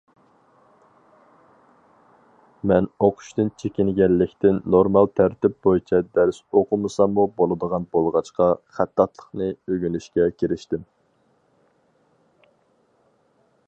مەن 2.71 2.87
ئوقۇشتىن 3.07 3.51
چېكىنگەنلىكتىن 3.63 4.57
نورمال 4.77 5.09
تەرتىپ 5.19 5.59
بويىچە 5.69 6.01
دەرس 6.19 6.39
ئوقۇمىساممۇ 6.61 7.27
بولىدىغان 7.43 7.85
بولغاچقا، 7.97 8.49
خەتتاتلىقنى 8.79 9.51
ئۆگىنىشكە 9.55 10.29
كىرىشتىم. 10.41 10.89